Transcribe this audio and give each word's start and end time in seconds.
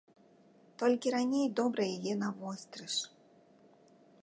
Толькі 0.83 1.13
раней 1.15 1.45
добра 1.59 1.83
яе 1.97 2.13
навострыш. 2.23 2.95